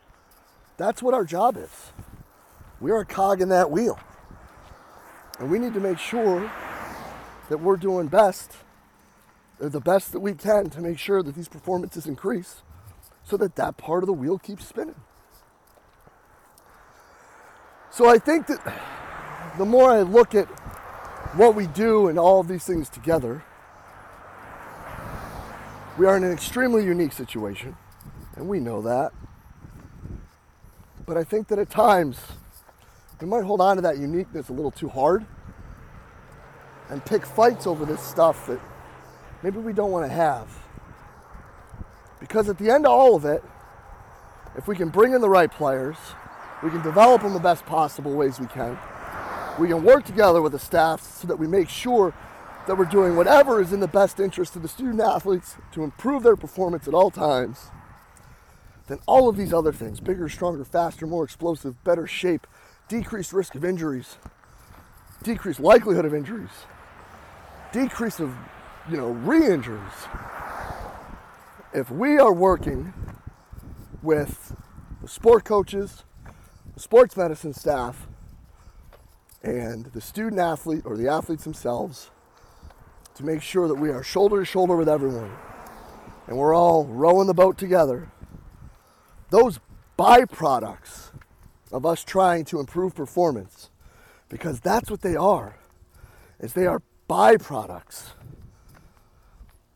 That's 0.76 1.02
what 1.02 1.14
our 1.14 1.24
job 1.24 1.56
is. 1.56 1.92
We 2.80 2.90
are 2.90 3.00
a 3.00 3.06
cog 3.06 3.40
in 3.40 3.48
that 3.48 3.70
wheel. 3.70 3.98
And 5.38 5.50
we 5.50 5.58
need 5.58 5.74
to 5.74 5.80
make 5.80 5.98
sure 5.98 6.50
that 7.48 7.58
we're 7.58 7.76
doing 7.76 8.08
best, 8.08 8.52
uh, 9.62 9.68
the 9.68 9.80
best 9.80 10.12
that 10.12 10.20
we 10.20 10.34
can 10.34 10.68
to 10.70 10.80
make 10.80 10.98
sure 10.98 11.22
that 11.22 11.34
these 11.34 11.48
performances 11.48 12.06
increase 12.06 12.62
so 13.24 13.36
that 13.36 13.56
that 13.56 13.76
part 13.76 14.02
of 14.02 14.06
the 14.06 14.12
wheel 14.12 14.38
keeps 14.38 14.66
spinning. 14.66 14.94
So 17.90 18.08
I 18.08 18.18
think 18.18 18.46
that 18.48 18.60
the 19.58 19.64
more 19.64 19.90
I 19.90 20.02
look 20.02 20.34
at 20.34 20.46
what 21.34 21.54
we 21.54 21.66
do 21.66 22.08
and 22.08 22.18
all 22.18 22.40
of 22.40 22.48
these 22.48 22.64
things 22.64 22.88
together, 22.88 23.42
we 25.98 26.06
are 26.06 26.16
in 26.16 26.24
an 26.24 26.32
extremely 26.32 26.84
unique 26.84 27.12
situation, 27.12 27.76
and 28.36 28.48
we 28.48 28.60
know 28.60 28.80
that. 28.82 29.12
But 31.06 31.16
I 31.16 31.24
think 31.24 31.48
that 31.48 31.58
at 31.58 31.70
times 31.70 32.18
we 33.20 33.26
might 33.26 33.44
hold 33.44 33.60
on 33.60 33.76
to 33.76 33.82
that 33.82 33.98
uniqueness 33.98 34.48
a 34.48 34.52
little 34.52 34.70
too 34.70 34.88
hard 34.88 35.26
and 36.88 37.04
pick 37.04 37.26
fights 37.26 37.66
over 37.66 37.84
this 37.84 38.00
stuff 38.00 38.46
that 38.46 38.60
maybe 39.42 39.58
we 39.58 39.72
don't 39.72 39.90
want 39.90 40.06
to 40.06 40.12
have. 40.12 40.48
Because 42.20 42.48
at 42.48 42.58
the 42.58 42.70
end 42.70 42.86
of 42.86 42.92
all 42.92 43.14
of 43.14 43.24
it, 43.24 43.42
if 44.56 44.66
we 44.66 44.76
can 44.76 44.88
bring 44.88 45.12
in 45.12 45.20
the 45.20 45.28
right 45.28 45.50
players, 45.50 45.96
we 46.62 46.70
can 46.70 46.82
develop 46.82 47.22
them 47.22 47.32
the 47.32 47.40
best 47.40 47.64
possible 47.66 48.14
ways 48.14 48.40
we 48.40 48.46
can. 48.46 48.78
We 49.58 49.68
can 49.68 49.84
work 49.84 50.04
together 50.04 50.40
with 50.40 50.52
the 50.52 50.58
staff 50.58 51.02
so 51.02 51.28
that 51.28 51.38
we 51.38 51.46
make 51.46 51.68
sure 51.68 52.14
that 52.66 52.76
we're 52.76 52.84
doing 52.84 53.16
whatever 53.16 53.60
is 53.60 53.72
in 53.72 53.80
the 53.80 53.88
best 53.88 54.20
interest 54.20 54.56
of 54.56 54.62
the 54.62 54.68
student 54.68 55.00
athletes 55.00 55.56
to 55.72 55.82
improve 55.82 56.22
their 56.22 56.36
performance 56.36 56.86
at 56.86 56.94
all 56.94 57.10
times. 57.10 57.70
Then 58.88 58.98
all 59.06 59.28
of 59.28 59.36
these 59.36 59.52
other 59.52 59.72
things 59.72 60.00
bigger, 60.00 60.28
stronger, 60.28 60.64
faster, 60.64 61.06
more 61.06 61.24
explosive, 61.24 61.82
better 61.84 62.06
shape, 62.06 62.46
decreased 62.88 63.32
risk 63.32 63.54
of 63.54 63.64
injuries, 63.64 64.16
decreased 65.22 65.60
likelihood 65.60 66.04
of 66.04 66.14
injuries, 66.14 66.50
decrease 67.72 68.20
of 68.20 68.34
you 68.90 68.96
know 68.96 69.08
re-injuries. 69.08 69.92
If 71.74 71.90
we 71.90 72.18
are 72.18 72.32
working 72.32 72.92
with 74.02 74.56
the 75.02 75.08
sport 75.08 75.44
coaches, 75.44 76.04
the 76.74 76.80
sports 76.80 77.16
medicine 77.16 77.52
staff, 77.52 78.06
and 79.42 79.86
the 79.86 80.00
student 80.00 80.40
athlete 80.40 80.82
or 80.84 80.96
the 80.96 81.08
athletes 81.08 81.44
themselves 81.44 82.10
to 83.14 83.24
make 83.24 83.42
sure 83.42 83.68
that 83.68 83.74
we 83.74 83.90
are 83.90 84.02
shoulder 84.02 84.40
to 84.40 84.44
shoulder 84.44 84.76
with 84.76 84.88
everyone 84.88 85.32
and 86.28 86.36
we're 86.36 86.54
all 86.54 86.84
rowing 86.84 87.26
the 87.26 87.34
boat 87.34 87.56
together. 87.56 88.10
Those 89.30 89.58
byproducts 89.98 91.10
of 91.72 91.84
us 91.84 92.04
trying 92.04 92.44
to 92.46 92.60
improve 92.60 92.94
performance, 92.94 93.70
because 94.28 94.60
that's 94.60 94.90
what 94.90 95.02
they 95.02 95.16
are, 95.16 95.56
is 96.40 96.52
they 96.52 96.66
are 96.66 96.82
byproducts. 97.08 98.10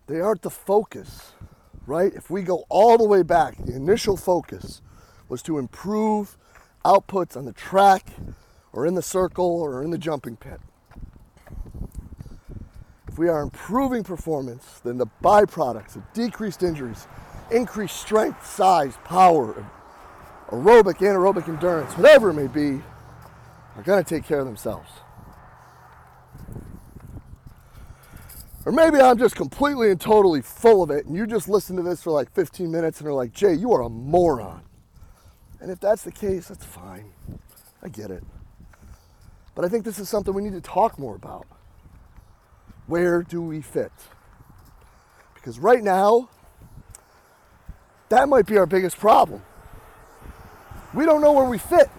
They 0.07 0.21
aren't 0.21 0.43
the 0.43 0.51
focus, 0.51 1.33
right? 1.87 2.13
If 2.15 2.31
we 2.31 2.43
go 2.43 2.65
all 2.69 2.99
the 2.99 3.09
way 3.09 3.23
back, 3.23 3.57
the 3.57 3.75
initial 3.75 4.17
focus 4.17 4.83
was 5.29 5.43
to 5.43 5.59
improve 5.59 6.37
outputs 6.85 7.37
on 7.37 7.45
the 7.45 7.53
track 7.53 8.07
or 8.73 8.87
in 8.87 8.95
the 8.95 9.03
circle 9.03 9.61
or 9.61 9.83
in 9.83 9.91
the 9.91 9.99
jumping 9.99 10.37
pit. 10.37 10.61
If 13.09 13.19
we 13.19 13.29
are 13.29 13.43
improving 13.43 14.05
performance, 14.05 14.81
then 14.83 14.97
the 14.97 15.07
byproducts 15.23 15.97
of 15.97 16.13
decreased 16.15 16.63
injuries, 16.63 17.07
increased 17.51 17.97
strength, 17.97 18.47
size, 18.47 18.99
power, 19.05 19.67
aerobic, 20.53 20.99
anaerobic 20.99 21.49
endurance, 21.49 21.97
whatever 21.97 22.31
it 22.31 22.35
may 22.35 22.47
be, 22.47 22.83
are 23.75 23.83
going 23.83 24.03
to 24.03 24.09
take 24.09 24.25
care 24.25 24.39
of 24.39 24.47
themselves. 24.47 24.91
Or 28.65 28.71
maybe 28.71 29.01
I'm 29.01 29.19
just 29.19 29.35
completely 29.35 29.91
and 29.91 30.01
totally 30.01 30.43
full 30.43 30.83
of 30.83 30.91
it, 30.91 31.07
and 31.07 31.17
you 31.17 31.27
just 31.27 31.49
listen 31.49 31.75
to 31.77 31.83
this 31.83 32.03
for 32.03 32.11
like 32.13 32.33
15 32.33 32.71
minutes 32.71 33.01
and 33.01 33.09
are 33.09 33.15
like, 33.15 33.33
Jay, 33.33 33.55
you 33.55 33.73
are 33.73 33.83
a 33.83 33.89
moron. 33.89 34.63
And 35.61 35.71
if 35.71 35.81
that's 35.81 36.03
the 36.03 36.13
case, 36.13 36.49
that's 36.49 36.65
fine. 36.65 37.13
I 37.83 37.89
get 37.89 38.11
it. 38.11 38.23
But 39.55 39.65
I 39.65 39.69
think 39.69 39.85
this 39.85 39.99
is 39.99 40.09
something 40.09 40.33
we 40.33 40.43
need 40.43 40.53
to 40.53 40.61
talk 40.61 40.99
more 40.99 41.17
about. 41.17 41.47
Where 42.87 43.23
do 43.23 43.41
we 43.43 43.63
fit? 43.63 43.93
Because 45.35 45.59
right 45.59 45.83
now, 45.83 46.29
that 48.11 48.29
might 48.29 48.47
be 48.47 48.59
our 48.59 48.67
biggest 48.67 48.99
problem. 48.99 49.43
We 50.95 51.07
don't 51.07 51.21
know 51.21 51.33
where 51.33 51.47
we 51.47 51.59
fit. 51.59 51.91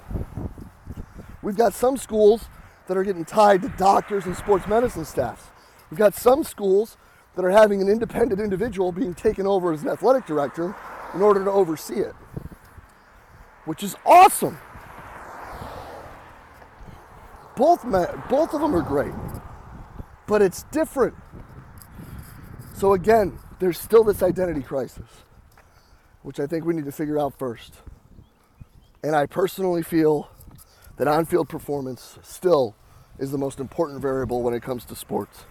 We've 1.41 1.57
got 1.57 1.73
some 1.73 1.97
schools 1.97 2.45
that 2.87 2.95
are 2.95 3.03
getting 3.03 3.25
tied 3.25 3.61
to 3.63 3.69
doctors 3.69 4.25
and 4.25 4.35
sports 4.35 4.67
medicine 4.67 5.05
staffs. 5.05 5.45
We've 5.89 5.97
got 5.97 6.13
some 6.15 6.43
schools 6.43 6.97
that 7.35 7.43
are 7.43 7.49
having 7.49 7.81
an 7.81 7.89
independent 7.89 8.39
individual 8.39 8.91
being 8.91 9.13
taken 9.13 9.47
over 9.47 9.73
as 9.73 9.81
an 9.81 9.89
athletic 9.89 10.25
director 10.25 10.75
in 11.13 11.21
order 11.21 11.43
to 11.43 11.51
oversee 11.51 11.99
it, 11.99 12.13
which 13.65 13.83
is 13.83 13.95
awesome. 14.05 14.57
Both, 17.55 17.83
both 18.29 18.53
of 18.53 18.61
them 18.61 18.75
are 18.75 18.81
great, 18.81 19.13
but 20.27 20.41
it's 20.41 20.63
different. 20.63 21.15
So, 22.75 22.93
again, 22.93 23.39
there's 23.59 23.79
still 23.79 24.03
this 24.03 24.23
identity 24.23 24.61
crisis, 24.61 25.09
which 26.21 26.39
I 26.39 26.47
think 26.47 26.65
we 26.65 26.73
need 26.73 26.85
to 26.85 26.91
figure 26.91 27.19
out 27.19 27.37
first. 27.37 27.73
And 29.03 29.15
I 29.15 29.25
personally 29.25 29.83
feel 29.83 30.29
that 30.97 31.07
on 31.07 31.25
field 31.25 31.49
performance 31.49 32.17
still 32.23 32.75
is 33.19 33.31
the 33.31 33.37
most 33.37 33.59
important 33.59 34.01
variable 34.01 34.41
when 34.41 34.53
it 34.53 34.63
comes 34.63 34.85
to 34.85 34.95
sports. 34.95 35.43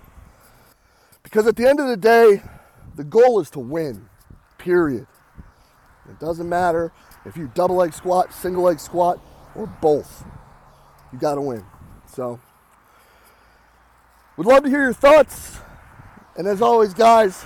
Because 1.22 1.46
at 1.46 1.56
the 1.56 1.68
end 1.68 1.78
of 1.78 1.86
the 1.86 1.96
day, 1.96 2.42
the 2.96 3.04
goal 3.04 3.40
is 3.40 3.50
to 3.50 3.58
win, 3.58 4.08
period. 4.58 5.06
It 6.08 6.18
doesn't 6.18 6.48
matter 6.48 6.92
if 7.24 7.36
you 7.36 7.50
double 7.54 7.76
leg 7.76 7.92
squat, 7.92 8.32
single 8.32 8.64
leg 8.64 8.80
squat, 8.80 9.20
or 9.54 9.66
both. 9.66 10.24
You 11.12 11.18
got 11.18 11.34
to 11.34 11.42
win. 11.42 11.64
So, 12.06 12.40
we'd 14.36 14.46
love 14.46 14.64
to 14.64 14.70
hear 14.70 14.82
your 14.82 14.92
thoughts. 14.92 15.58
And 16.36 16.46
as 16.48 16.62
always, 16.62 16.94
guys, 16.94 17.44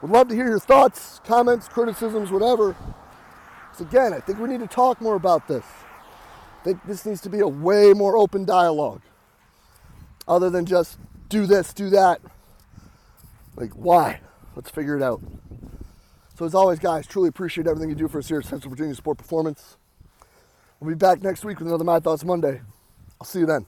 we'd 0.00 0.12
love 0.12 0.28
to 0.28 0.34
hear 0.34 0.48
your 0.48 0.60
thoughts, 0.60 1.20
comments, 1.24 1.68
criticisms, 1.68 2.30
whatever. 2.30 2.76
So, 3.76 3.84
again, 3.84 4.12
I 4.12 4.20
think 4.20 4.38
we 4.38 4.48
need 4.48 4.60
to 4.60 4.66
talk 4.66 5.00
more 5.00 5.14
about 5.14 5.48
this. 5.48 5.64
I 6.60 6.64
think 6.64 6.84
this 6.86 7.06
needs 7.06 7.20
to 7.22 7.30
be 7.30 7.40
a 7.40 7.48
way 7.48 7.92
more 7.92 8.16
open 8.16 8.44
dialogue 8.44 9.02
other 10.28 10.50
than 10.50 10.66
just 10.66 10.98
do 11.28 11.46
this, 11.46 11.72
do 11.72 11.90
that. 11.90 12.20
Like, 13.56 13.72
why? 13.72 14.20
Let's 14.54 14.70
figure 14.70 14.96
it 14.96 15.02
out. 15.02 15.20
So, 16.36 16.44
as 16.44 16.54
always, 16.54 16.78
guys, 16.78 17.06
truly 17.06 17.28
appreciate 17.28 17.66
everything 17.66 17.88
you 17.88 17.94
do 17.94 18.08
for 18.08 18.18
us 18.18 18.28
here 18.28 18.38
at 18.38 18.44
Central 18.44 18.70
Virginia 18.70 18.94
Sport 18.94 19.18
Performance. 19.18 19.76
We'll 20.80 20.90
be 20.90 20.98
back 20.98 21.22
next 21.22 21.44
week 21.44 21.58
with 21.58 21.68
another 21.68 21.84
My 21.84 22.00
Thoughts 22.00 22.24
Monday. 22.24 22.60
I'll 23.20 23.26
see 23.26 23.40
you 23.40 23.46
then. 23.46 23.66